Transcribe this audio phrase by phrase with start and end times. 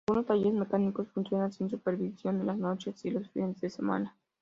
[0.09, 4.17] Algunos talleres mecánicos funcionan sin supervisión en las noches y los fines de semana..